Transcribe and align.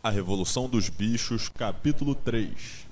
A 0.00 0.10
Revolução 0.10 0.68
dos 0.68 0.88
Bichos, 0.88 1.48
capítulo 1.48 2.14
3 2.14 2.86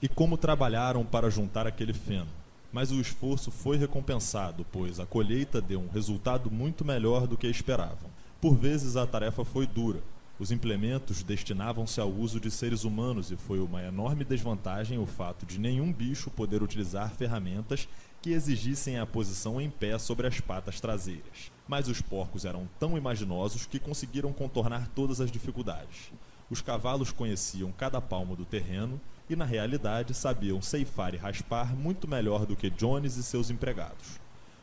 E 0.00 0.08
como 0.08 0.38
trabalharam 0.38 1.04
para 1.04 1.28
juntar 1.28 1.66
aquele 1.66 1.92
feno, 1.92 2.26
mas 2.72 2.90
o 2.90 2.98
esforço 2.98 3.50
foi 3.50 3.76
recompensado, 3.76 4.64
pois 4.72 4.98
a 4.98 5.04
colheita 5.04 5.60
deu 5.60 5.78
um 5.78 5.90
resultado 5.90 6.50
muito 6.50 6.86
melhor 6.86 7.26
do 7.26 7.36
que 7.36 7.46
esperavam. 7.46 8.08
Por 8.40 8.56
vezes 8.56 8.96
a 8.96 9.06
tarefa 9.06 9.44
foi 9.44 9.66
dura. 9.66 10.00
Os 10.38 10.50
implementos 10.50 11.22
destinavam-se 11.22 12.00
ao 12.00 12.10
uso 12.10 12.40
de 12.40 12.50
seres 12.50 12.84
humanos 12.84 13.30
e 13.30 13.36
foi 13.36 13.60
uma 13.60 13.82
enorme 13.82 14.24
desvantagem 14.24 14.98
o 14.98 15.04
fato 15.04 15.44
de 15.44 15.60
nenhum 15.60 15.92
bicho 15.92 16.30
poder 16.30 16.62
utilizar 16.62 17.10
ferramentas 17.10 17.86
que 18.22 18.32
exigissem 18.32 18.98
a 18.98 19.06
posição 19.06 19.60
em 19.60 19.70
pé 19.70 19.98
sobre 19.98 20.26
as 20.26 20.40
patas 20.40 20.80
traseiras. 20.80 21.50
Mas 21.66 21.88
os 21.88 22.02
porcos 22.02 22.44
eram 22.44 22.68
tão 22.78 22.98
imaginosos 22.98 23.66
que 23.66 23.78
conseguiram 23.78 24.32
contornar 24.32 24.88
todas 24.94 25.20
as 25.20 25.30
dificuldades. 25.30 26.12
Os 26.50 26.60
cavalos 26.60 27.12
conheciam 27.12 27.72
cada 27.72 28.00
palmo 28.00 28.36
do 28.36 28.44
terreno 28.44 29.00
e, 29.28 29.36
na 29.36 29.44
realidade, 29.44 30.12
sabiam 30.12 30.60
ceifar 30.60 31.14
e 31.14 31.16
raspar 31.16 31.74
muito 31.74 32.08
melhor 32.08 32.44
do 32.44 32.56
que 32.56 32.68
Jones 32.68 33.16
e 33.16 33.22
seus 33.22 33.50
empregados. 33.50 34.18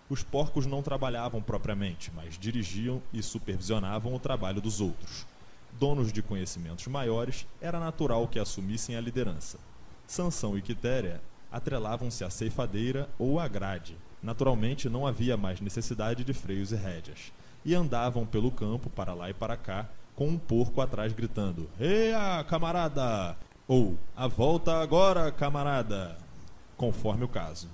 Os 0.10 0.22
porcos 0.22 0.66
não 0.66 0.84
trabalhavam 0.84 1.42
propriamente, 1.42 2.12
mas 2.16 2.38
dirigiam 2.38 3.02
e 3.12 3.24
supervisionavam 3.24 4.14
o 4.14 4.20
trabalho 4.20 4.62
dos 4.62 4.80
outros. 4.80 5.26
Donos 5.80 6.12
de 6.12 6.22
conhecimentos 6.22 6.88
maiores, 6.88 7.46
era 7.62 7.80
natural 7.80 8.28
que 8.28 8.40
assumissem 8.40 8.96
a 8.96 9.02
liderança. 9.02 9.58
Sansão 10.06 10.58
e 10.58 10.62
Quitéria 10.62 11.22
atrelavam-se 11.58 12.24
à 12.24 12.30
ceifadeira 12.30 13.10
ou 13.18 13.40
à 13.40 13.48
grade. 13.48 13.98
Naturalmente, 14.22 14.88
não 14.90 15.06
havia 15.06 15.36
mais 15.36 15.60
necessidade 15.60 16.24
de 16.24 16.34
freios 16.34 16.72
e 16.72 16.76
rédeas. 16.76 17.32
E 17.66 17.76
andavam 17.76 18.26
pelo 18.26 18.52
campo, 18.52 18.90
para 18.90 19.14
lá 19.14 19.30
e 19.30 19.34
para 19.34 19.58
cá, 19.58 19.90
com 20.16 20.28
um 20.28 20.38
porco 20.38 20.82
atrás 20.82 21.12
gritando: 21.14 21.70
Eia, 21.80 22.44
camarada! 22.44 23.36
Ou 23.68 23.98
A 24.16 24.28
volta 24.28 24.82
agora, 24.82 25.32
camarada! 25.32 26.18
Conforme 26.78 27.26
o 27.26 27.28
caso. 27.28 27.68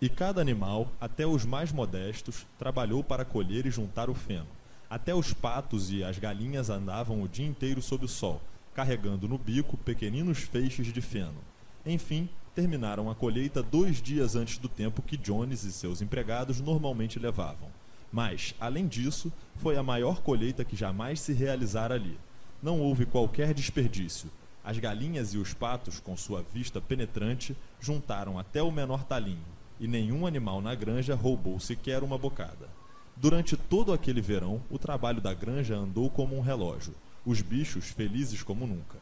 E 0.00 0.08
cada 0.08 0.40
animal, 0.40 0.88
até 1.00 1.26
os 1.26 1.44
mais 1.44 1.72
modestos, 1.72 2.46
trabalhou 2.58 3.02
para 3.02 3.24
colher 3.24 3.66
e 3.66 3.70
juntar 3.70 4.10
o 4.10 4.14
feno. 4.14 4.46
Até 4.90 5.14
os 5.14 5.32
patos 5.32 5.90
e 5.90 6.04
as 6.04 6.18
galinhas 6.18 6.70
andavam 6.70 7.22
o 7.22 7.28
dia 7.28 7.46
inteiro 7.46 7.82
sob 7.82 8.04
o 8.04 8.08
sol, 8.08 8.40
carregando 8.74 9.28
no 9.28 9.38
bico 9.38 9.76
pequeninos 9.76 10.38
feixes 10.38 10.92
de 10.92 11.00
feno. 11.00 11.42
Enfim, 11.84 12.28
terminaram 12.58 13.08
a 13.08 13.14
colheita 13.14 13.62
dois 13.62 14.02
dias 14.02 14.34
antes 14.34 14.58
do 14.58 14.68
tempo 14.68 15.00
que 15.00 15.16
Jones 15.16 15.62
e 15.62 15.70
seus 15.70 16.02
empregados 16.02 16.60
normalmente 16.60 17.16
levavam. 17.16 17.68
Mas, 18.10 18.52
além 18.58 18.88
disso, 18.88 19.32
foi 19.54 19.76
a 19.76 19.82
maior 19.84 20.22
colheita 20.22 20.64
que 20.64 20.74
jamais 20.74 21.20
se 21.20 21.32
realizara 21.32 21.94
ali. 21.94 22.18
Não 22.60 22.80
houve 22.80 23.06
qualquer 23.06 23.54
desperdício. 23.54 24.28
As 24.64 24.76
galinhas 24.76 25.34
e 25.34 25.38
os 25.38 25.54
patos, 25.54 26.00
com 26.00 26.16
sua 26.16 26.44
vista 26.52 26.80
penetrante, 26.80 27.56
juntaram 27.80 28.40
até 28.40 28.60
o 28.60 28.72
menor 28.72 29.04
talinho 29.04 29.38
e 29.78 29.86
nenhum 29.86 30.26
animal 30.26 30.60
na 30.60 30.74
granja 30.74 31.14
roubou 31.14 31.60
sequer 31.60 32.02
uma 32.02 32.18
bocada. 32.18 32.68
Durante 33.16 33.56
todo 33.56 33.92
aquele 33.92 34.20
verão, 34.20 34.60
o 34.68 34.80
trabalho 34.80 35.20
da 35.20 35.32
granja 35.32 35.76
andou 35.76 36.10
como 36.10 36.36
um 36.36 36.40
relógio, 36.40 36.92
os 37.24 37.40
bichos 37.40 37.84
felizes 37.84 38.42
como 38.42 38.66
nunca. 38.66 38.98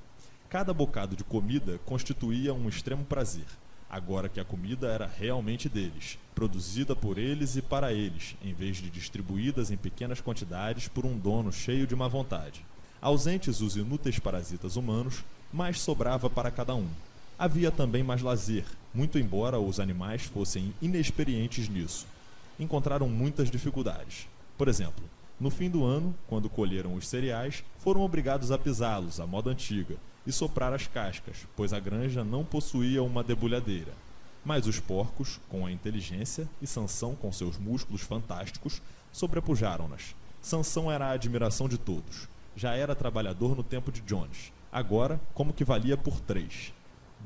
Cada 0.48 0.72
bocado 0.72 1.16
de 1.16 1.24
comida 1.24 1.78
constituía 1.84 2.54
um 2.54 2.68
extremo 2.68 3.04
prazer, 3.04 3.46
agora 3.90 4.28
que 4.28 4.40
a 4.40 4.44
comida 4.44 4.88
era 4.88 5.06
realmente 5.06 5.68
deles, 5.68 6.18
produzida 6.34 6.94
por 6.94 7.18
eles 7.18 7.56
e 7.56 7.62
para 7.62 7.92
eles, 7.92 8.36
em 8.42 8.54
vez 8.54 8.76
de 8.76 8.88
distribuídas 8.88 9.70
em 9.70 9.76
pequenas 9.76 10.20
quantidades 10.20 10.88
por 10.88 11.04
um 11.04 11.18
dono 11.18 11.52
cheio 11.52 11.86
de 11.86 11.96
má 11.96 12.08
vontade. 12.08 12.64
Ausentes 13.00 13.60
os 13.60 13.76
inúteis 13.76 14.18
parasitas 14.18 14.76
humanos, 14.76 15.24
mais 15.52 15.80
sobrava 15.80 16.30
para 16.30 16.50
cada 16.50 16.74
um, 16.74 16.88
Havia 17.38 17.70
também 17.70 18.02
mais 18.02 18.22
lazer, 18.22 18.64
muito 18.94 19.18
embora 19.18 19.60
os 19.60 19.78
animais 19.78 20.22
fossem 20.22 20.72
inexperientes 20.80 21.68
nisso. 21.68 22.06
Encontraram 22.58 23.10
muitas 23.10 23.50
dificuldades. 23.50 24.26
Por 24.56 24.68
exemplo, 24.68 25.04
no 25.38 25.50
fim 25.50 25.68
do 25.68 25.84
ano, 25.84 26.14
quando 26.26 26.48
colheram 26.48 26.94
os 26.94 27.06
cereais, 27.06 27.62
foram 27.78 28.00
obrigados 28.00 28.50
a 28.50 28.58
pisá-los 28.58 29.20
à 29.20 29.26
moda 29.26 29.50
antiga 29.50 29.96
e 30.26 30.32
soprar 30.32 30.72
as 30.72 30.86
cascas, 30.86 31.46
pois 31.54 31.74
a 31.74 31.78
granja 31.78 32.24
não 32.24 32.42
possuía 32.42 33.02
uma 33.02 33.22
debulhadeira. 33.22 33.92
Mas 34.42 34.66
os 34.66 34.80
porcos, 34.80 35.38
com 35.48 35.66
a 35.66 35.70
inteligência, 35.70 36.48
e 36.62 36.66
Sansão 36.66 37.14
com 37.14 37.30
seus 37.30 37.58
músculos 37.58 38.00
fantásticos, 38.00 38.80
sobrepujaram-nas. 39.12 40.14
Sansão 40.40 40.90
era 40.90 41.06
a 41.06 41.10
admiração 41.10 41.68
de 41.68 41.76
todos. 41.76 42.28
Já 42.56 42.74
era 42.74 42.94
trabalhador 42.94 43.54
no 43.54 43.62
tempo 43.62 43.92
de 43.92 44.00
Jones. 44.00 44.52
Agora, 44.72 45.20
como 45.34 45.52
que 45.52 45.64
valia 45.64 45.96
por 45.96 46.18
três. 46.20 46.72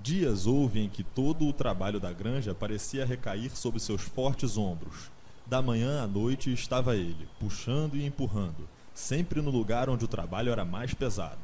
Dias 0.03 0.47
houve 0.47 0.81
em 0.81 0.88
que 0.88 1.04
todo 1.04 1.47
o 1.47 1.53
trabalho 1.53 2.00
da 2.00 2.12
granja 2.12 2.54
parecia 2.54 3.04
recair 3.04 3.54
sobre 3.54 3.78
seus 3.78 4.03
fortes 4.03 4.56
ombros. 4.56 5.10
Da 5.50 5.61
manhã 5.61 6.00
à 6.00 6.06
noite 6.06 6.53
estava 6.53 6.94
ele, 6.94 7.27
puxando 7.41 7.97
e 7.97 8.06
empurrando, 8.06 8.69
sempre 8.94 9.43
no 9.43 9.50
lugar 9.50 9.91
onde 9.91 10.05
o 10.05 10.09
trabalho 10.09 10.53
era 10.53 10.65
mais 10.65 10.94
pesado. 10.94 11.41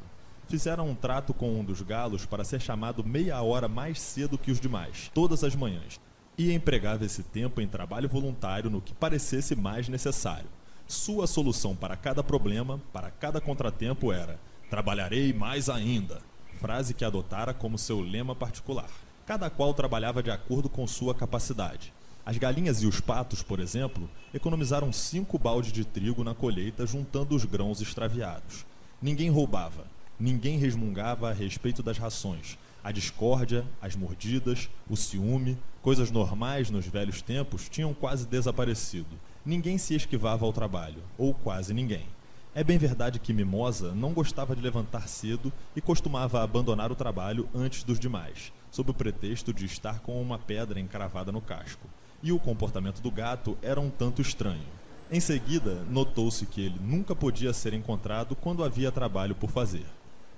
Fizeram 0.47 0.87
um 0.87 0.95
trato 0.95 1.33
com 1.33 1.59
um 1.59 1.61
dos 1.61 1.81
galos 1.81 2.25
para 2.25 2.45
ser 2.45 2.61
chamado 2.61 3.03
meia 3.03 3.41
hora 3.41 3.67
mais 3.67 3.99
cedo 3.99 4.37
que 4.37 4.49
os 4.49 4.61
demais, 4.61 5.11
todas 5.13 5.43
as 5.43 5.57
manhãs, 5.57 5.99
e 6.37 6.53
empregava 6.53 7.03
esse 7.03 7.21
tempo 7.21 7.59
em 7.59 7.67
trabalho 7.67 8.07
voluntário 8.07 8.69
no 8.69 8.79
que 8.79 8.93
parecesse 8.93 9.57
mais 9.57 9.89
necessário. 9.89 10.47
Sua 10.87 11.27
solução 11.27 11.75
para 11.75 11.97
cada 11.97 12.23
problema, 12.23 12.79
para 12.93 13.11
cada 13.11 13.41
contratempo 13.41 14.13
era: 14.13 14.39
trabalharei 14.69 15.33
mais 15.33 15.67
ainda 15.67 16.21
frase 16.57 16.93
que 16.93 17.03
adotara 17.03 17.53
como 17.53 17.77
seu 17.77 17.99
lema 17.99 18.33
particular. 18.33 18.89
Cada 19.25 19.49
qual 19.49 19.73
trabalhava 19.73 20.23
de 20.23 20.31
acordo 20.31 20.69
com 20.69 20.87
sua 20.87 21.13
capacidade. 21.13 21.93
As 22.27 22.37
galinhas 22.37 22.83
e 22.83 22.85
os 22.85 22.99
patos, 22.99 23.41
por 23.41 23.57
exemplo, 23.57 24.09
economizaram 24.33 24.91
cinco 24.91 25.39
baldes 25.39 25.71
de 25.71 25.85
trigo 25.85 26.25
na 26.25 26.35
colheita 26.35 26.85
juntando 26.85 27.33
os 27.33 27.45
grãos 27.45 27.79
extraviados. 27.79 28.65
Ninguém 29.01 29.29
roubava, 29.29 29.87
ninguém 30.19 30.57
resmungava 30.57 31.29
a 31.29 31.33
respeito 31.33 31.81
das 31.81 31.97
rações. 31.97 32.57
A 32.83 32.91
discórdia, 32.91 33.65
as 33.81 33.95
mordidas, 33.95 34.69
o 34.89 34.97
ciúme, 34.97 35.57
coisas 35.81 36.11
normais 36.11 36.69
nos 36.69 36.85
velhos 36.85 37.21
tempos, 37.21 37.69
tinham 37.69 37.93
quase 37.93 38.27
desaparecido. 38.27 39.17
Ninguém 39.45 39.77
se 39.77 39.95
esquivava 39.95 40.45
ao 40.45 40.51
trabalho, 40.51 41.01
ou 41.17 41.33
quase 41.33 41.73
ninguém. 41.73 42.07
É 42.53 42.61
bem 42.61 42.77
verdade 42.77 43.19
que 43.19 43.31
Mimosa 43.31 43.95
não 43.95 44.11
gostava 44.11 44.53
de 44.53 44.61
levantar 44.61 45.07
cedo 45.07 45.49
e 45.73 45.79
costumava 45.79 46.43
abandonar 46.43 46.91
o 46.91 46.95
trabalho 46.95 47.47
antes 47.55 47.85
dos 47.85 47.97
demais, 47.97 48.51
sob 48.69 48.91
o 48.91 48.93
pretexto 48.93 49.53
de 49.53 49.63
estar 49.63 50.01
com 50.01 50.21
uma 50.21 50.37
pedra 50.37 50.77
encravada 50.77 51.31
no 51.31 51.39
casco. 51.39 51.87
E 52.21 52.31
o 52.31 52.39
comportamento 52.39 53.01
do 53.01 53.11
gato 53.11 53.57
era 53.61 53.79
um 53.79 53.89
tanto 53.89 54.21
estranho. 54.21 54.65
Em 55.09 55.19
seguida, 55.19 55.83
notou-se 55.89 56.45
que 56.45 56.61
ele 56.61 56.79
nunca 56.81 57.15
podia 57.15 57.53
ser 57.53 57.73
encontrado 57.73 58.35
quando 58.35 58.63
havia 58.63 58.91
trabalho 58.91 59.35
por 59.35 59.49
fazer. 59.49 59.85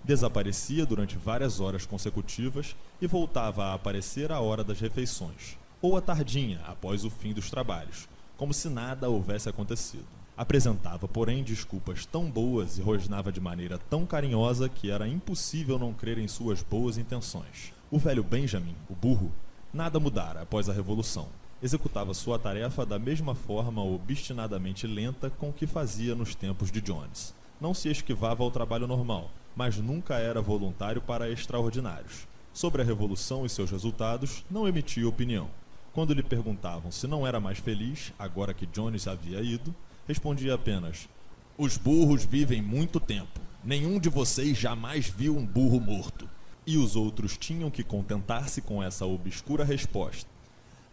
Desaparecia 0.04 0.86
durante 0.86 1.18
várias 1.18 1.60
horas 1.60 1.86
consecutivas 1.86 2.76
e 3.02 3.08
voltava 3.08 3.66
a 3.66 3.74
aparecer 3.74 4.32
à 4.32 4.40
hora 4.40 4.64
das 4.64 4.80
refeições, 4.80 5.58
ou 5.82 5.98
à 5.98 6.02
tardinha, 6.02 6.62
após 6.68 7.04
o 7.04 7.10
fim 7.10 7.34
dos 7.34 7.50
trabalhos, 7.50 8.08
como 8.38 8.54
se 8.54 8.70
nada 8.70 9.10
houvesse 9.10 9.50
acontecido. 9.50 10.08
Apresentava, 10.38 11.08
porém, 11.08 11.44
desculpas 11.44 12.06
tão 12.06 12.30
boas 12.30 12.78
e 12.78 12.82
rosnava 12.82 13.32
de 13.32 13.42
maneira 13.42 13.78
tão 13.90 14.06
carinhosa 14.06 14.70
que 14.70 14.90
era 14.90 15.08
impossível 15.08 15.78
não 15.78 15.94
crer 15.94 16.18
em 16.18 16.28
suas 16.28 16.62
boas 16.62 16.98
intenções. 16.98 17.74
O 17.92 18.00
velho 18.00 18.24
Benjamin, 18.24 18.76
o 18.90 18.96
burro, 18.96 19.32
nada 19.74 20.00
mudara 20.00 20.44
após 20.44 20.70
a 20.70 20.74
Revolução. 20.74 21.28
Executava 21.62 22.14
sua 22.14 22.40
tarefa 22.40 22.86
da 22.86 22.98
mesma 22.98 23.36
forma 23.36 23.84
obstinadamente 23.84 24.88
lenta 24.88 25.30
com 25.30 25.52
que 25.52 25.68
fazia 25.68 26.16
nos 26.16 26.34
tempos 26.34 26.72
de 26.72 26.80
Jones. 26.80 27.36
Não 27.60 27.74
se 27.74 27.90
esquivava 27.90 28.44
ao 28.44 28.50
trabalho 28.50 28.88
normal, 28.88 29.30
mas 29.54 29.76
nunca 29.76 30.16
era 30.16 30.42
voluntário 30.42 31.02
para 31.02 31.30
extraordinários. 31.30 32.26
Sobre 32.54 32.82
a 32.82 32.86
Revolução 32.86 33.46
e 33.46 33.50
seus 33.50 33.70
resultados, 33.70 34.46
não 34.50 34.70
emitia 34.70 35.08
opinião. 35.08 35.50
Quando 35.92 36.14
lhe 36.14 36.24
perguntavam 36.24 36.92
se 36.94 37.08
não 37.08 37.28
era 37.28 37.42
mais 37.42 37.60
feliz, 37.60 38.14
agora 38.18 38.54
que 38.54 38.66
Jones 38.66 39.06
havia 39.06 39.42
ido, 39.42 39.76
respondia 40.08 40.54
apenas: 40.54 41.10
Os 41.58 41.76
burros 41.76 42.24
vivem 42.24 42.62
muito 42.62 43.02
tempo. 43.02 43.42
Nenhum 43.62 44.00
de 44.00 44.08
vocês 44.08 44.58
jamais 44.58 45.10
viu 45.10 45.36
um 45.36 45.46
burro 45.46 45.82
morto. 45.82 46.30
E 46.66 46.78
os 46.78 46.96
outros 46.96 47.38
tinham 47.38 47.70
que 47.70 47.84
contentar-se 47.84 48.62
com 48.62 48.82
essa 48.82 49.06
obscura 49.06 49.66
resposta. 49.66 50.39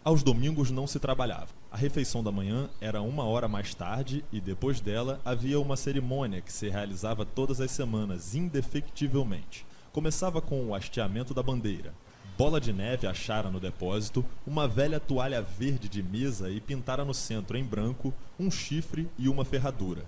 Aos 0.07 0.23
domingos 0.23 0.71
não 0.71 0.87
se 0.87 1.01
trabalhava. 1.01 1.49
A 1.69 1.77
refeição 1.77 2.23
da 2.23 2.31
manhã 2.31 2.71
era 2.81 3.03
uma 3.03 3.25
hora 3.25 3.49
mais 3.49 3.75
tarde 3.75 4.25
e 4.33 4.41
depois 4.41 4.79
dela 4.79 5.21
havia 5.25 5.59
uma 5.59 5.77
cerimônia 5.77 6.41
que 6.41 6.53
se 6.53 6.69
realizava 6.69 7.27
todas 7.27 7.61
as 7.61 7.73
semanas, 7.73 8.33
indefectivelmente. 8.33 9.67
Começava 9.93 10.41
com 10.41 10.65
o 10.65 10.77
hasteamento 10.77 11.35
da 11.35 11.43
bandeira, 11.43 11.93
Bola 12.39 12.61
de 12.61 12.73
Neve 12.73 13.09
achara 13.09 13.51
no 13.51 13.59
depósito 13.59 14.25
uma 14.47 14.69
velha 14.69 15.01
toalha 15.01 15.43
verde 15.43 15.89
de 15.89 16.05
mesa 16.05 16.51
e 16.51 16.61
pintara 16.61 17.05
no 17.05 17.13
centro, 17.13 17.57
em 17.57 17.65
branco, 17.65 18.15
um 18.39 18.49
chifre 18.49 19.09
e 19.19 19.29
uma 19.29 19.45
ferradura. 19.45 20.05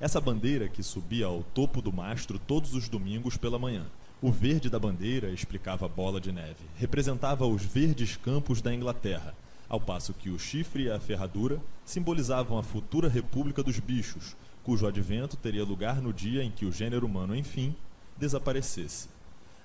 Essa 0.00 0.18
bandeira 0.18 0.66
que 0.66 0.82
subia 0.82 1.26
ao 1.26 1.42
topo 1.42 1.82
do 1.82 1.92
mastro 1.92 2.38
todos 2.38 2.72
os 2.72 2.88
domingos 2.88 3.36
pela 3.36 3.58
manhã. 3.58 3.84
O 4.22 4.30
verde 4.30 4.70
da 4.70 4.78
bandeira, 4.78 5.30
explicava 5.30 5.88
Bola 5.88 6.20
de 6.20 6.30
Neve, 6.30 6.64
representava 6.76 7.44
os 7.44 7.64
verdes 7.64 8.16
campos 8.16 8.62
da 8.62 8.72
Inglaterra, 8.72 9.34
ao 9.72 9.80
passo 9.80 10.12
que 10.12 10.28
o 10.28 10.38
chifre 10.38 10.82
e 10.82 10.90
a 10.90 11.00
ferradura 11.00 11.58
simbolizavam 11.82 12.58
a 12.58 12.62
futura 12.62 13.08
República 13.08 13.62
dos 13.62 13.78
Bichos, 13.78 14.36
cujo 14.62 14.86
advento 14.86 15.34
teria 15.34 15.64
lugar 15.64 16.02
no 16.02 16.12
dia 16.12 16.44
em 16.44 16.50
que 16.50 16.66
o 16.66 16.70
gênero 16.70 17.06
humano, 17.06 17.34
enfim, 17.34 17.74
desaparecesse. 18.18 19.08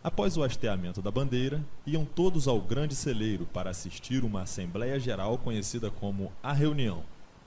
Após 0.02 0.38
o 0.38 0.44
hasteamento 0.44 1.02
da 1.02 1.12
bandeira, 1.12 1.62
iam 1.86 2.06
todos 2.06 2.48
ao 2.48 2.62
grande 2.62 2.96
celeiro 2.96 3.46
para 3.48 3.70
assistir 3.70 4.24
uma 4.24 4.44
Assembleia 4.44 4.98
Geral 4.98 5.38
conhecida 5.38 5.92
como 5.92 6.32
a 6.42 6.54
Reunião. 6.54 7.04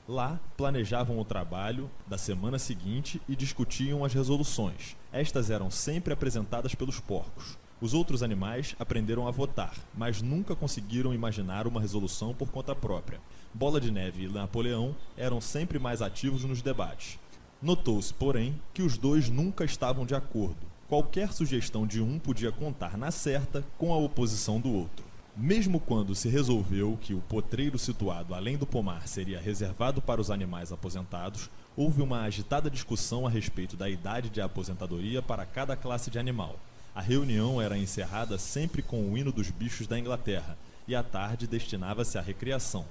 Lá, 0.06 0.38
planejavam 0.54 1.18
o 1.18 1.24
trabalho 1.24 1.90
da 2.06 2.18
semana 2.18 2.58
seguinte 2.58 3.22
e 3.26 3.34
discutiam 3.34 4.04
as 4.04 4.12
resoluções. 4.12 4.98
Estas 5.10 5.48
eram 5.48 5.70
sempre 5.70 6.12
apresentadas 6.12 6.74
pelos 6.74 7.00
porcos. 7.00 7.56
Os 7.80 7.94
outros 7.94 8.22
animais 8.22 8.76
aprenderam 8.78 9.26
a 9.26 9.30
votar, 9.30 9.72
mas 9.96 10.20
nunca 10.20 10.54
conseguiram 10.54 11.14
imaginar 11.14 11.66
uma 11.66 11.80
resolução 11.80 12.34
por 12.34 12.50
conta 12.50 12.74
própria. 12.74 13.20
Bola 13.54 13.80
de 13.80 13.90
Neve 13.90 14.24
e 14.24 14.28
Napoleão 14.28 14.94
eram 15.16 15.40
sempre 15.40 15.78
mais 15.78 16.02
ativos 16.02 16.44
nos 16.44 16.60
debates. 16.60 17.18
Notou-se, 17.62 18.12
porém, 18.12 18.60
que 18.74 18.82
os 18.82 18.98
dois 18.98 19.30
nunca 19.30 19.64
estavam 19.64 20.04
de 20.04 20.14
acordo. 20.14 20.58
Qualquer 20.88 21.32
sugestão 21.32 21.86
de 21.86 22.02
um 22.02 22.18
podia 22.18 22.52
contar 22.52 22.98
na 22.98 23.10
certa 23.10 23.64
com 23.78 23.94
a 23.94 23.96
oposição 23.96 24.60
do 24.60 24.70
outro. 24.70 25.06
Mesmo 25.34 25.80
quando 25.80 26.14
se 26.14 26.28
resolveu 26.28 26.98
que 27.00 27.14
o 27.14 27.20
potreiro 27.22 27.78
situado 27.78 28.34
além 28.34 28.58
do 28.58 28.66
pomar 28.66 29.08
seria 29.08 29.40
reservado 29.40 30.02
para 30.02 30.20
os 30.20 30.30
animais 30.30 30.70
aposentados, 30.70 31.48
houve 31.74 32.02
uma 32.02 32.22
agitada 32.22 32.68
discussão 32.68 33.26
a 33.26 33.30
respeito 33.30 33.74
da 33.74 33.88
idade 33.88 34.28
de 34.28 34.42
aposentadoria 34.42 35.22
para 35.22 35.46
cada 35.46 35.76
classe 35.76 36.10
de 36.10 36.18
animal. 36.18 36.56
A 36.92 37.00
reunião 37.00 37.62
era 37.62 37.78
encerrada 37.78 38.36
sempre 38.36 38.82
com 38.82 39.02
o 39.02 39.16
hino 39.16 39.30
dos 39.30 39.48
bichos 39.50 39.86
da 39.86 39.98
Inglaterra, 39.98 40.58
e 40.88 40.94
à 40.94 41.04
tarde 41.04 41.46
destinava-se 41.46 42.18
à 42.18 42.20
recreação. 42.20 42.84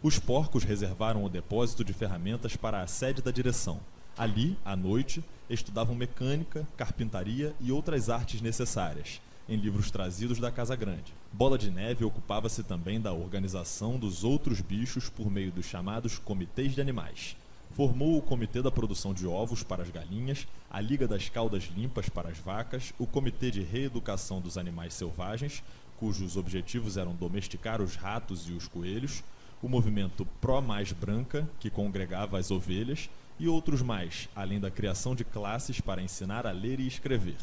Os 0.00 0.18
porcos 0.18 0.62
reservaram 0.62 1.24
o 1.24 1.28
depósito 1.28 1.84
de 1.84 1.92
ferramentas 1.92 2.56
para 2.56 2.82
a 2.82 2.86
sede 2.86 3.20
da 3.20 3.32
direção. 3.32 3.80
Ali, 4.16 4.56
à 4.64 4.76
noite, 4.76 5.24
estudavam 5.50 5.94
mecânica, 5.94 6.66
carpintaria 6.76 7.52
e 7.60 7.72
outras 7.72 8.08
artes 8.08 8.40
necessárias, 8.40 9.20
em 9.48 9.56
livros 9.56 9.90
trazidos 9.90 10.38
da 10.38 10.50
Casa 10.50 10.76
Grande. 10.76 11.12
Bola 11.32 11.58
de 11.58 11.70
Neve 11.70 12.04
ocupava-se 12.04 12.62
também 12.62 13.00
da 13.00 13.12
organização 13.12 13.98
dos 13.98 14.22
outros 14.22 14.60
bichos 14.60 15.08
por 15.08 15.28
meio 15.28 15.50
dos 15.50 15.66
chamados 15.66 16.16
comitês 16.18 16.74
de 16.74 16.80
animais. 16.80 17.36
Formou 17.74 18.18
o 18.18 18.22
Comitê 18.22 18.60
da 18.60 18.70
Produção 18.70 19.14
de 19.14 19.26
Ovos 19.26 19.62
para 19.62 19.82
as 19.82 19.88
galinhas, 19.88 20.46
a 20.70 20.78
Liga 20.78 21.08
das 21.08 21.30
Caudas 21.30 21.70
Limpas 21.74 22.06
para 22.06 22.28
as 22.28 22.36
vacas, 22.36 22.92
o 22.98 23.06
Comitê 23.06 23.50
de 23.50 23.62
Reeducação 23.62 24.42
dos 24.42 24.58
Animais 24.58 24.92
Selvagens, 24.92 25.64
cujos 25.98 26.36
objetivos 26.36 26.98
eram 26.98 27.14
domesticar 27.14 27.80
os 27.80 27.96
ratos 27.96 28.46
e 28.46 28.52
os 28.52 28.68
coelhos, 28.68 29.24
o 29.62 29.70
movimento 29.70 30.26
Pró 30.38 30.60
Mais 30.60 30.92
Branca, 30.92 31.48
que 31.58 31.70
congregava 31.70 32.38
as 32.38 32.50
ovelhas, 32.50 33.08
e 33.40 33.48
outros 33.48 33.80
mais, 33.80 34.28
além 34.36 34.60
da 34.60 34.70
criação 34.70 35.14
de 35.14 35.24
classes 35.24 35.80
para 35.80 36.02
ensinar 36.02 36.46
a 36.46 36.50
ler 36.50 36.78
e 36.78 36.86
escrever. 36.86 37.38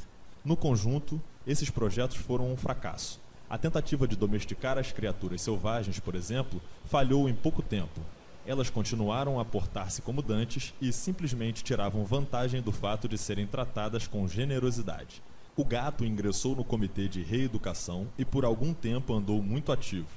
No 0.46 0.56
conjunto, 0.56 1.20
esses 1.48 1.72
projetos 1.72 2.18
foram 2.18 2.54
um 2.54 2.56
fracasso. 2.56 3.20
A 3.50 3.58
tentativa 3.58 4.08
de 4.08 4.16
domesticar 4.16 4.78
as 4.78 4.92
criaturas 4.92 5.42
selvagens, 5.42 6.00
por 6.00 6.14
exemplo, 6.14 6.62
falhou 6.86 7.28
em 7.28 7.34
pouco 7.34 7.64
tempo. 7.64 8.00
Elas 8.50 8.70
continuaram 8.70 9.40
a 9.40 9.46
portar-se 9.46 10.02
como 10.02 10.22
dantes 10.22 10.74
e 10.82 10.92
simplesmente 10.92 11.64
tiravam 11.64 12.04
vantagem 12.04 12.62
do 12.62 12.72
fato 12.72 13.08
de 13.08 13.18
serem 13.18 13.46
tratadas 13.46 14.08
com 14.08 14.28
generosidade. 14.28 15.22
O 15.56 15.64
gato 15.64 16.04
ingressou 16.04 16.56
no 16.56 16.64
comitê 16.64 17.08
de 17.08 17.22
reeducação 17.22 18.08
e 18.18 18.26
por 18.26 18.44
algum 18.44 18.74
tempo 18.74 19.14
andou 19.14 19.42
muito 19.44 19.72
ativo 19.72 20.10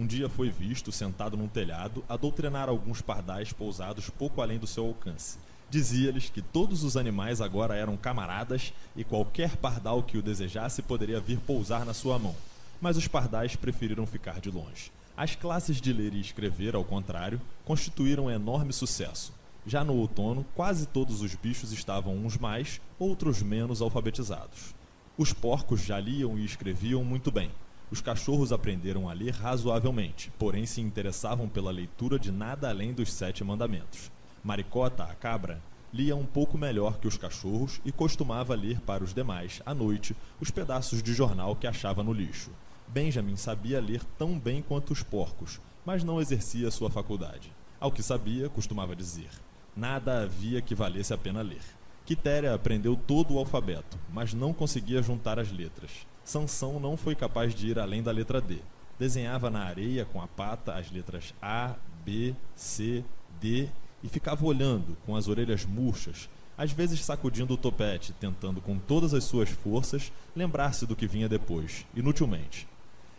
um 0.00 0.06
dia 0.06 0.30
foi 0.30 0.48
visto 0.48 0.90
sentado 0.90 1.36
num 1.36 1.46
telhado 1.46 2.02
a 2.08 2.16
doutrinar 2.16 2.70
alguns 2.70 3.02
pardais 3.02 3.52
pousados 3.52 4.08
pouco 4.08 4.40
além 4.40 4.58
do 4.58 4.66
seu 4.66 4.86
alcance. 4.86 5.36
Dizia-lhes 5.68 6.30
que 6.30 6.40
todos 6.40 6.82
os 6.84 6.96
animais 6.96 7.42
agora 7.42 7.76
eram 7.76 7.98
camaradas 7.98 8.72
e 8.96 9.04
qualquer 9.04 9.56
pardal 9.56 10.02
que 10.02 10.16
o 10.16 10.22
desejasse 10.22 10.80
poderia 10.80 11.20
vir 11.20 11.38
pousar 11.40 11.84
na 11.84 11.92
sua 11.92 12.18
mão. 12.18 12.34
Mas 12.80 12.96
os 12.96 13.06
pardais 13.06 13.56
preferiram 13.56 14.06
ficar 14.06 14.40
de 14.40 14.50
longe. 14.50 14.90
As 15.20 15.36
classes 15.36 15.82
de 15.82 15.92
ler 15.92 16.14
e 16.14 16.20
escrever, 16.22 16.74
ao 16.74 16.82
contrário, 16.82 17.38
constituíram 17.66 18.24
um 18.24 18.30
enorme 18.30 18.72
sucesso. 18.72 19.34
Já 19.66 19.84
no 19.84 19.92
outono, 19.92 20.46
quase 20.54 20.86
todos 20.86 21.20
os 21.20 21.34
bichos 21.34 21.72
estavam 21.72 22.16
uns 22.16 22.38
mais, 22.38 22.80
outros 22.98 23.42
menos 23.42 23.82
alfabetizados. 23.82 24.74
Os 25.18 25.30
porcos 25.34 25.82
já 25.82 26.00
liam 26.00 26.38
e 26.38 26.44
escreviam 26.46 27.04
muito 27.04 27.30
bem, 27.30 27.50
os 27.90 28.00
cachorros 28.00 28.50
aprenderam 28.50 29.10
a 29.10 29.12
ler 29.12 29.34
razoavelmente, 29.34 30.32
porém 30.38 30.64
se 30.64 30.80
interessavam 30.80 31.50
pela 31.50 31.70
leitura 31.70 32.18
de 32.18 32.32
nada 32.32 32.70
além 32.70 32.94
dos 32.94 33.12
sete 33.12 33.44
mandamentos. 33.44 34.10
Maricota, 34.42 35.04
a 35.04 35.14
cabra, 35.14 35.60
lia 35.92 36.16
um 36.16 36.24
pouco 36.24 36.56
melhor 36.56 36.98
que 36.98 37.06
os 37.06 37.18
cachorros 37.18 37.78
e 37.84 37.92
costumava 37.92 38.54
ler 38.54 38.80
para 38.80 39.04
os 39.04 39.12
demais, 39.12 39.60
à 39.66 39.74
noite, 39.74 40.16
os 40.40 40.50
pedaços 40.50 41.02
de 41.02 41.12
jornal 41.12 41.54
que 41.54 41.66
achava 41.66 42.02
no 42.02 42.14
lixo. 42.14 42.50
Benjamin 42.92 43.36
sabia 43.36 43.80
ler 43.80 44.02
tão 44.18 44.36
bem 44.36 44.60
quanto 44.60 44.92
os 44.92 45.02
porcos, 45.02 45.60
mas 45.84 46.02
não 46.02 46.20
exercia 46.20 46.70
sua 46.70 46.90
faculdade. 46.90 47.52
Ao 47.78 47.92
que 47.92 48.02
sabia, 48.02 48.48
costumava 48.48 48.96
dizer: 48.96 49.30
nada 49.76 50.22
havia 50.22 50.60
que 50.60 50.74
valesse 50.74 51.14
a 51.14 51.18
pena 51.18 51.40
ler. 51.40 51.62
Quitéria 52.04 52.52
aprendeu 52.52 52.96
todo 52.96 53.34
o 53.34 53.38
alfabeto, 53.38 53.96
mas 54.12 54.34
não 54.34 54.52
conseguia 54.52 55.02
juntar 55.02 55.38
as 55.38 55.52
letras. 55.52 55.90
Sansão 56.24 56.80
não 56.80 56.96
foi 56.96 57.14
capaz 57.14 57.54
de 57.54 57.68
ir 57.68 57.78
além 57.78 58.02
da 58.02 58.10
letra 58.10 58.40
D. 58.40 58.58
Desenhava 58.98 59.48
na 59.48 59.60
areia 59.60 60.04
com 60.04 60.20
a 60.20 60.26
pata 60.26 60.74
as 60.74 60.90
letras 60.90 61.32
A, 61.40 61.76
B, 62.04 62.34
C, 62.56 63.04
D 63.40 63.68
e 64.02 64.08
ficava 64.08 64.44
olhando, 64.44 64.96
com 65.06 65.14
as 65.14 65.28
orelhas 65.28 65.64
murchas, 65.64 66.28
às 66.58 66.72
vezes 66.72 67.04
sacudindo 67.04 67.54
o 67.54 67.56
topete, 67.56 68.12
tentando 68.14 68.60
com 68.60 68.78
todas 68.78 69.14
as 69.14 69.24
suas 69.24 69.48
forças 69.48 70.12
lembrar-se 70.34 70.86
do 70.86 70.96
que 70.96 71.06
vinha 71.06 71.28
depois, 71.28 71.86
inutilmente. 71.94 72.66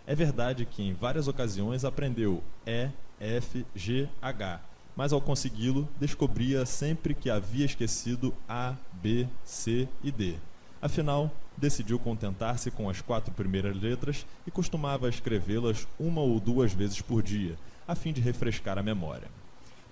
É 0.05 0.15
verdade 0.15 0.65
que 0.65 0.83
em 0.83 0.93
várias 0.93 1.27
ocasiões 1.27 1.85
aprendeu 1.85 2.43
E, 2.65 2.89
F, 3.19 3.65
G, 3.75 4.09
H, 4.21 4.59
mas 4.95 5.13
ao 5.13 5.21
consegui-lo 5.21 5.87
descobria 5.99 6.65
sempre 6.65 7.13
que 7.13 7.29
havia 7.29 7.65
esquecido 7.65 8.33
A, 8.47 8.75
B, 8.93 9.27
C 9.43 9.87
e 10.03 10.11
D. 10.11 10.35
Afinal, 10.81 11.31
decidiu 11.55 11.99
contentar-se 11.99 12.71
com 12.71 12.89
as 12.89 13.01
quatro 13.01 13.31
primeiras 13.33 13.79
letras 13.79 14.25
e 14.47 14.51
costumava 14.51 15.07
escrevê-las 15.07 15.87
uma 15.99 16.21
ou 16.21 16.39
duas 16.39 16.73
vezes 16.73 17.01
por 17.01 17.21
dia, 17.21 17.55
a 17.87 17.93
fim 17.93 18.11
de 18.11 18.19
refrescar 18.19 18.77
a 18.77 18.83
memória. 18.83 19.27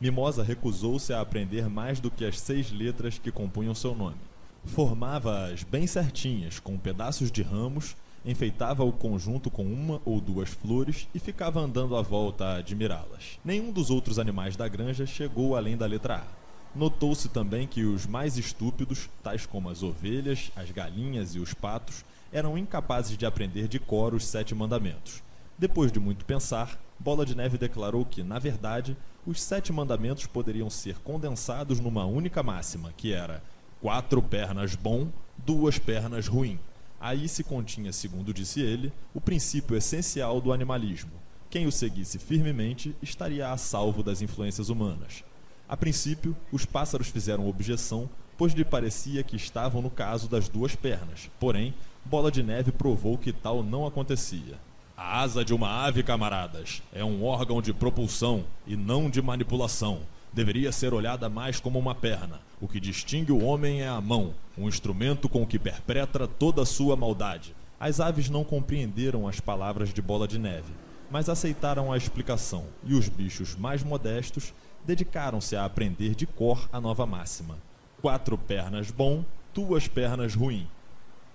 Mimosa 0.02 0.44
recusou-se 0.44 1.14
a 1.14 1.22
aprender 1.22 1.70
mais 1.70 2.00
do 2.00 2.10
que 2.10 2.26
as 2.26 2.40
seis 2.40 2.72
letras 2.72 3.20
que 3.20 3.32
compunham 3.32 3.76
seu 3.76 3.94
nome. 3.94 4.18
Formava-as 4.66 5.64
bem 5.64 5.86
certinhas, 5.86 6.60
com 6.60 6.78
pedaços 6.78 7.32
de 7.32 7.42
ramos, 7.42 7.96
enfeitava 8.26 8.84
o 8.84 8.92
conjunto 8.92 9.50
com 9.50 9.64
uma 9.64 10.02
ou 10.06 10.20
duas 10.20 10.50
flores 10.50 11.08
e 11.14 11.20
ficava 11.20 11.60
andando 11.60 11.96
à 11.96 12.02
volta 12.02 12.46
a 12.46 12.58
admirá-las. 12.58 13.40
Nenhum 13.44 13.72
dos 13.72 13.90
outros 13.90 14.20
animais 14.20 14.56
da 14.56 14.68
granja 14.68 15.06
chegou 15.06 15.56
além 15.56 15.78
da 15.78 15.86
letra 15.86 16.18
A. 16.18 16.40
Notou-se 16.76 17.30
também 17.30 17.66
que 17.66 17.84
os 17.84 18.06
mais 18.06 18.38
estúpidos, 18.38 19.10
tais 19.24 19.46
como 19.46 19.70
as 19.70 19.82
ovelhas, 19.82 20.52
as 20.56 20.70
galinhas 20.70 21.34
e 21.34 21.40
os 21.40 21.54
patos, 21.54 22.06
eram 22.32 22.58
incapazes 22.58 23.18
de 23.18 23.26
aprender 23.26 23.68
de 23.68 23.80
cor 23.80 24.14
os 24.14 24.26
sete 24.26 24.54
mandamentos. 24.54 25.24
Depois 25.58 25.92
de 25.92 26.00
muito 26.00 26.26
pensar, 26.26 26.80
Bola 27.00 27.26
de 27.26 27.36
Neve 27.36 27.58
declarou 27.58 28.06
que, 28.06 28.22
na 28.22 28.38
verdade, 28.38 28.96
os 29.26 29.42
sete 29.42 29.74
mandamentos 29.74 30.26
poderiam 30.26 30.70
ser 30.70 31.00
condensados 31.00 31.80
numa 31.80 32.06
única 32.06 32.44
máxima, 32.44 32.94
que 32.96 33.14
era 33.14 33.42
quatro 33.82 34.22
pernas 34.22 34.76
bom, 34.76 35.08
duas 35.38 35.80
pernas 35.80 36.28
ruim. 36.28 36.60
Aí 37.00 37.30
se 37.30 37.44
continha, 37.44 37.94
segundo 37.94 38.34
disse 38.34 38.60
ele, 38.60 38.92
o 39.14 39.22
princípio 39.22 39.78
essencial 39.78 40.42
do 40.42 40.52
animalismo. 40.52 41.12
Quem 41.50 41.66
o 41.66 41.72
seguisse 41.72 42.20
firmemente 42.20 42.96
estaria 43.02 43.52
a 43.52 43.58
salvo 43.58 44.04
das 44.04 44.22
influências 44.22 44.70
humanas. 44.70 45.24
A 45.68 45.78
princípio, 45.78 46.36
os 46.52 46.66
pássaros 46.66 47.08
fizeram 47.08 47.48
objeção, 47.48 48.10
pois 48.38 48.54
lhe 48.54 48.66
parecia 48.66 49.24
que 49.24 49.36
estavam 49.36 49.82
no 49.82 49.90
caso 49.90 50.28
das 50.28 50.50
duas 50.50 50.76
pernas. 50.76 51.30
Porém, 51.40 51.74
Bola 52.06 52.32
de 52.32 52.44
Neve 52.44 52.72
provou 52.72 53.18
que 53.18 53.32
tal 53.32 53.64
não 53.64 53.86
acontecia. 53.86 54.60
A 54.98 55.22
asa 55.22 55.46
de 55.46 55.54
uma 55.54 55.70
ave, 55.86 56.04
camaradas, 56.04 56.82
é 56.92 57.06
um 57.06 57.24
órgão 57.24 57.62
de 57.62 57.74
propulsão 57.74 58.46
e 58.68 58.76
não 58.76 59.10
de 59.10 59.22
manipulação. 59.22 60.02
Deveria 60.34 60.72
ser 60.72 60.94
olhada 60.94 61.30
mais 61.30 61.60
como 61.60 61.80
uma 61.80 61.96
perna. 61.96 62.42
O 62.62 62.68
que 62.68 62.80
distingue 62.80 63.32
o 63.32 63.42
homem 63.42 63.82
é 63.82 63.88
a 63.88 64.02
mão, 64.02 64.34
um 64.58 64.68
instrumento 64.68 65.30
com 65.30 65.48
que 65.48 65.58
perpetra 65.58 66.28
toda 66.28 66.62
a 66.62 66.66
sua 66.66 66.96
maldade. 66.96 67.56
As 67.80 68.02
aves 68.02 68.30
não 68.30 68.44
compreenderam 68.44 69.28
as 69.28 69.40
palavras 69.40 69.94
de 69.94 70.02
Bola 70.02 70.28
de 70.28 70.38
Neve, 70.38 70.74
mas 71.10 71.30
aceitaram 71.30 71.90
a 71.90 71.96
explicação, 71.96 72.66
e 72.84 72.94
os 72.94 73.08
bichos 73.08 73.56
mais 73.56 73.82
modestos 73.82 74.54
dedicaram-se 74.86 75.56
a 75.56 75.64
aprender 75.64 76.14
de 76.16 76.28
cor 76.28 76.68
a 76.72 76.82
nova 76.82 77.06
máxima. 77.06 77.58
quatro 78.02 78.38
pernas 78.38 78.92
bom, 78.92 79.24
duas 79.54 79.88
pernas 79.88 80.36
ruim, 80.36 80.68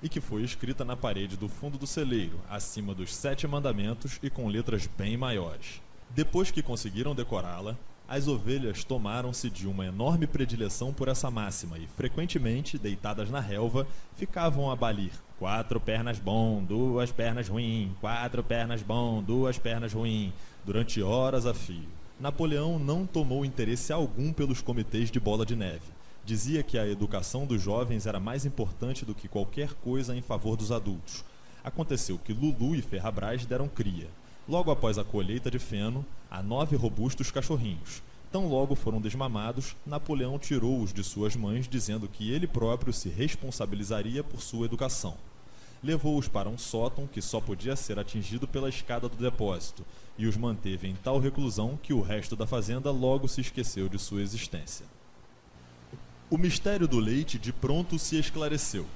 e 0.02 0.09
que 0.11 0.21
foi 0.21 0.43
escrita 0.43 0.85
na 0.85 0.95
parede 0.97 1.38
do 1.38 1.49
fundo 1.49 1.78
do 1.78 1.87
celeiro, 1.87 2.38
acima 2.50 2.95
dos 2.95 3.14
sete 3.14 3.47
mandamentos 3.47 4.19
e 4.23 4.28
com 4.28 4.47
letras 4.49 4.87
bem 4.87 5.16
maiores. 5.16 5.81
Depois 6.11 6.50
que 6.50 6.62
conseguiram 6.62 7.14
decorá-la, 7.14 7.78
as 8.07 8.29
ovelhas 8.29 8.85
tomaram-se 8.85 9.49
de 9.49 9.67
uma 9.67 9.87
enorme 9.87 10.27
predileção 10.27 10.93
por 10.93 11.09
essa 11.09 11.31
máxima 11.31 11.79
e, 11.79 11.87
frequentemente, 11.87 12.79
deitadas 12.79 13.31
na 13.31 13.41
relva, 13.41 13.87
ficavam 14.15 14.71
a 14.71 14.77
balir. 14.77 15.13
Quatro 15.39 15.81
pernas 15.81 16.19
bom, 16.19 16.63
duas 16.63 17.11
pernas 17.11 17.49
ruim, 17.49 17.95
quatro 18.01 18.45
pernas 18.45 18.83
bom, 18.83 19.23
duas 19.23 19.59
pernas 19.59 19.93
ruim, 19.93 20.33
durante 20.65 21.03
horas 21.03 21.47
a 21.47 21.55
fio. 21.55 21.89
Napoleão 22.21 22.79
não 22.79 23.07
tomou 23.07 23.45
interesse 23.45 23.93
algum 23.93 24.33
pelos 24.33 24.61
comitês 24.61 25.11
de 25.11 25.19
bola 25.19 25.45
de 25.45 25.57
neve. 25.57 25.93
Dizia 26.25 26.63
que 26.63 26.79
a 26.79 26.87
educação 26.87 27.47
dos 27.47 27.61
jovens 27.61 28.07
era 28.07 28.21
mais 28.21 28.47
importante 28.47 29.05
do 29.05 29.15
que 29.15 29.29
qualquer 29.29 29.75
coisa 29.75 30.15
em 30.15 30.23
favor 30.23 30.57
dos 30.57 30.71
adultos. 30.71 31.25
Aconteceu 31.63 32.19
que 32.19 32.33
Lulu 32.33 32.77
e 32.77 32.83
Ferrabras 32.83 33.45
deram 33.45 33.69
cria. 33.69 34.09
Logo 34.47 34.71
após 34.71 34.99
a 34.99 35.05
colheita 35.05 35.51
de 35.51 35.59
feno, 35.59 36.05
a 36.31 36.43
nove 36.43 36.77
robustos 36.77 37.31
cachorrinhos. 37.31 38.03
Tão 38.31 38.47
logo 38.47 38.75
foram 38.75 39.01
desmamados, 39.01 39.75
Napoleão 39.87 40.39
tirou-os 40.39 40.93
de 40.93 41.03
suas 41.03 41.35
mães, 41.35 41.67
dizendo 41.67 42.07
que 42.07 42.31
ele 42.31 42.47
próprio 42.47 42.93
se 42.93 43.09
responsabilizaria 43.09 44.23
por 44.23 44.43
sua 44.43 44.67
educação. 44.67 45.17
Levou-os 45.83 46.29
para 46.29 46.49
um 46.49 46.59
sótão 46.59 47.07
que 47.07 47.23
só 47.23 47.41
podia 47.41 47.75
ser 47.75 47.99
atingido 47.99 48.47
pela 48.47 48.69
escada 48.69 49.09
do 49.09 49.17
depósito, 49.17 49.83
e 50.19 50.27
os 50.27 50.37
manteve 50.37 50.89
em 50.89 50.95
tal 50.95 51.19
reclusão 51.19 51.79
que 51.83 51.95
o 51.95 52.03
resto 52.03 52.37
da 52.37 52.47
fazenda 52.47 52.91
logo 52.91 53.29
se 53.29 53.41
esqueceu 53.41 53.89
de 53.89 53.99
sua 53.99 54.21
existência. 54.21 54.85
O 56.29 56.37
mistério 56.37 56.89
do 56.89 56.99
leite 56.99 57.39
de 57.39 57.53
pronto 57.53 57.99
se 57.99 58.19
esclareceu. 58.19 58.87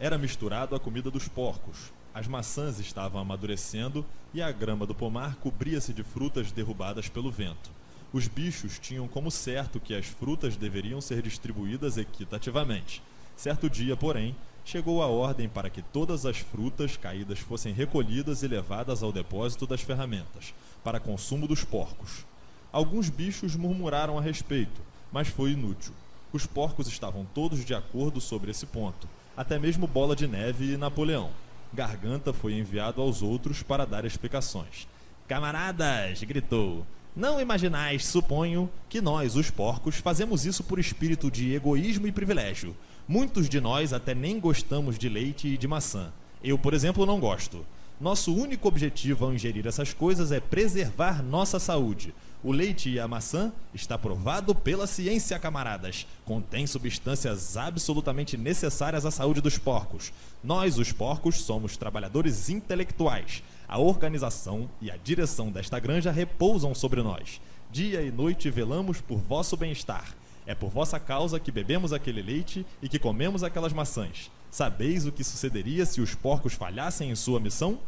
Era 0.00 0.18
misturado 0.18 0.74
à 0.74 0.80
comida 0.80 1.10
dos 1.10 1.28
porcos, 1.28 1.92
as 2.18 2.26
maçãs 2.26 2.80
estavam 2.80 3.20
amadurecendo 3.20 4.04
e 4.34 4.42
a 4.42 4.50
grama 4.50 4.84
do 4.84 4.92
pomar 4.92 5.36
cobria-se 5.36 5.92
de 5.92 6.02
frutas 6.02 6.50
derrubadas 6.50 7.08
pelo 7.08 7.30
vento. 7.30 7.70
Os 8.12 8.26
bichos 8.26 8.76
tinham 8.76 9.06
como 9.06 9.30
certo 9.30 9.78
que 9.78 9.94
as 9.94 10.06
frutas 10.06 10.56
deveriam 10.56 11.00
ser 11.00 11.22
distribuídas 11.22 11.96
equitativamente. 11.96 13.00
Certo 13.36 13.70
dia, 13.70 13.96
porém, 13.96 14.34
chegou 14.64 15.00
a 15.00 15.06
ordem 15.06 15.48
para 15.48 15.70
que 15.70 15.80
todas 15.80 16.26
as 16.26 16.38
frutas 16.38 16.96
caídas 16.96 17.38
fossem 17.38 17.72
recolhidas 17.72 18.42
e 18.42 18.48
levadas 18.48 19.00
ao 19.00 19.12
depósito 19.12 19.64
das 19.64 19.82
ferramentas, 19.82 20.52
para 20.82 20.98
consumo 20.98 21.46
dos 21.46 21.62
porcos. 21.62 22.26
Alguns 22.72 23.08
bichos 23.08 23.54
murmuraram 23.54 24.18
a 24.18 24.20
respeito, 24.20 24.80
mas 25.12 25.28
foi 25.28 25.52
inútil. 25.52 25.92
Os 26.32 26.46
porcos 26.46 26.88
estavam 26.88 27.24
todos 27.32 27.64
de 27.64 27.76
acordo 27.76 28.20
sobre 28.20 28.50
esse 28.50 28.66
ponto, 28.66 29.08
até 29.36 29.56
mesmo 29.56 29.86
Bola 29.86 30.16
de 30.16 30.26
Neve 30.26 30.72
e 30.72 30.76
Napoleão. 30.76 31.30
Garganta 31.72 32.32
foi 32.32 32.54
enviado 32.54 33.00
aos 33.00 33.22
outros 33.22 33.62
para 33.62 33.86
dar 33.86 34.04
explicações. 34.04 34.88
Camaradas! 35.26 36.22
gritou. 36.24 36.86
Não 37.14 37.40
imaginais, 37.40 38.06
suponho, 38.06 38.70
que 38.88 39.00
nós, 39.00 39.34
os 39.34 39.50
porcos, 39.50 39.96
fazemos 39.96 40.46
isso 40.46 40.62
por 40.62 40.78
espírito 40.78 41.30
de 41.30 41.54
egoísmo 41.54 42.06
e 42.06 42.12
privilégio. 42.12 42.76
Muitos 43.06 43.48
de 43.48 43.60
nós 43.60 43.92
até 43.92 44.14
nem 44.14 44.38
gostamos 44.38 44.98
de 44.98 45.08
leite 45.08 45.48
e 45.48 45.58
de 45.58 45.66
maçã. 45.66 46.12
Eu, 46.42 46.56
por 46.56 46.74
exemplo, 46.74 47.04
não 47.04 47.18
gosto. 47.18 47.66
Nosso 48.00 48.32
único 48.32 48.68
objetivo 48.68 49.24
ao 49.24 49.32
ingerir 49.32 49.66
essas 49.66 49.92
coisas 49.92 50.30
é 50.30 50.38
preservar 50.38 51.22
nossa 51.22 51.58
saúde. 51.58 52.14
O 52.42 52.52
leite 52.52 52.88
e 52.88 53.00
a 53.00 53.08
maçã 53.08 53.52
está 53.74 53.98
provado 53.98 54.54
pela 54.54 54.86
ciência, 54.86 55.36
camaradas. 55.40 56.06
Contém 56.24 56.68
substâncias 56.68 57.56
absolutamente 57.56 58.36
necessárias 58.36 59.04
à 59.04 59.10
saúde 59.10 59.40
dos 59.40 59.58
porcos. 59.58 60.12
Nós, 60.42 60.78
os 60.78 60.92
porcos, 60.92 61.40
somos 61.40 61.76
trabalhadores 61.76 62.48
intelectuais. 62.48 63.42
A 63.66 63.78
organização 63.78 64.70
e 64.80 64.88
a 64.88 64.96
direção 64.96 65.50
desta 65.50 65.80
granja 65.80 66.12
repousam 66.12 66.76
sobre 66.76 67.02
nós. 67.02 67.40
Dia 67.72 68.02
e 68.02 68.12
noite 68.12 68.48
velamos 68.50 69.00
por 69.00 69.18
vosso 69.18 69.56
bem-estar. 69.56 70.14
É 70.46 70.54
por 70.54 70.70
vossa 70.70 71.00
causa 71.00 71.40
que 71.40 71.50
bebemos 71.50 71.92
aquele 71.92 72.22
leite 72.22 72.64
e 72.80 72.88
que 72.88 73.00
comemos 73.00 73.42
aquelas 73.42 73.72
maçãs. 73.72 74.30
Sabeis 74.48 75.04
o 75.06 75.12
que 75.12 75.24
sucederia 75.24 75.84
se 75.84 76.00
os 76.00 76.14
porcos 76.14 76.54
falhassem 76.54 77.10
em 77.10 77.16
sua 77.16 77.40
missão? 77.40 77.80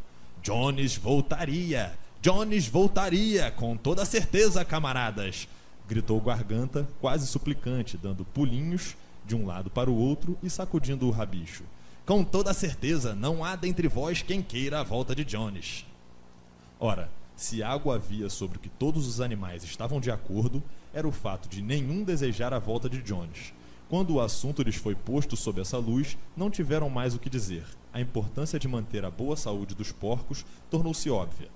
Jones 0.42 0.97
voltaria! 0.97 1.97
Jones 2.23 2.69
voltaria, 2.69 3.50
com 3.50 3.79
toda 3.79 4.05
certeza, 4.05 4.62
camaradas! 4.62 5.49
gritou 5.89 6.21
Garganta, 6.21 6.87
quase 7.00 7.27
suplicante, 7.27 7.97
dando 7.97 8.27
pulinhos 8.27 8.95
de 9.27 9.35
um 9.35 9.47
lado 9.47 9.71
para 9.71 9.91
o 9.91 9.97
outro 9.97 10.37
e 10.43 10.50
sacudindo 10.50 11.07
o 11.09 11.11
rabicho. 11.11 11.65
Com 12.05 12.23
toda 12.23 12.53
certeza, 12.53 13.15
não 13.15 13.43
há 13.43 13.57
dentre 13.57 13.89
vós 13.89 14.21
quem 14.21 14.43
queira 14.43 14.81
a 14.81 14.83
volta 14.83 15.15
de 15.15 15.25
Jones. 15.25 15.87
Ora, 16.79 17.11
se 17.35 17.62
algo 17.62 17.91
havia 17.91 18.29
sobre 18.29 18.59
o 18.59 18.61
que 18.61 18.69
todos 18.69 19.07
os 19.07 19.19
animais 19.23 19.65
estavam 19.65 19.99
de 19.99 20.11
acordo, 20.11 20.62
era 20.93 21.09
o 21.09 21.12
fato 21.12 21.49
de 21.49 21.62
nenhum 21.62 22.05
desejar 22.05 22.53
a 22.53 22.59
volta 22.59 22.87
de 22.87 23.00
Jones. 23.00 23.55
Quando 23.89 24.12
o 24.12 24.21
assunto 24.21 24.62
lhes 24.62 24.77
foi 24.77 24.95
posto 24.95 25.39
sob 25.39 25.59
essa 25.59 25.79
luz, 25.79 26.19
não 26.37 26.50
tiveram 26.50 26.91
mais 26.91 27.15
o 27.15 27.19
que 27.19 27.31
dizer. 27.31 27.65
A 27.95 27.99
importância 27.99 28.59
de 28.59 28.69
manter 28.69 29.07
a 29.07 29.11
boa 29.11 29.39
saúde 29.39 29.75
dos 29.75 29.91
porcos 29.91 30.45
tornou-se 30.69 31.09
óbvia. 31.09 31.49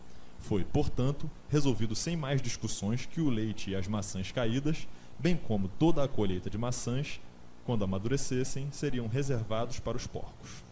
Foi, 0.45 0.63
portanto, 0.63 1.31
resolvido 1.49 1.95
sem 1.95 2.19
mais 2.19 2.43
discussões 2.43 3.07
que 3.07 3.19
o 3.19 3.31
leite 3.31 3.71
e 3.71 3.75
as 3.75 3.89
maçãs 3.89 4.31
caídas, 4.31 4.87
bem 5.19 5.39
como 5.39 5.69
toda 5.69 6.05
a 6.05 6.09
colheita 6.09 6.51
de 6.51 6.59
maçãs, 6.59 7.19
quando 7.65 7.83
amadurecessem, 7.83 8.71
seriam 8.71 9.07
reservados 9.07 9.81
para 9.81 9.97
os 9.97 10.07
porcos. 10.07 10.63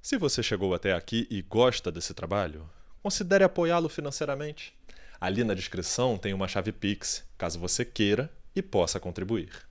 Se 0.00 0.16
você 0.16 0.42
chegou 0.42 0.72
até 0.72 0.94
aqui 0.94 1.28
e 1.30 1.42
gosta 1.42 1.92
desse 1.92 2.14
trabalho, 2.14 2.66
considere 3.02 3.44
apoiá-lo 3.44 3.90
financeiramente. 3.90 4.74
Ali 5.20 5.44
na 5.44 5.52
descrição 5.52 6.16
tem 6.16 6.32
uma 6.32 6.48
chave 6.48 6.72
Pix, 6.72 7.22
caso 7.36 7.58
você 7.58 7.84
queira 7.84 8.32
e 8.56 8.62
possa 8.62 8.98
contribuir. 8.98 9.68